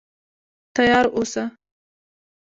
[0.75, 1.43] تیار اوسه.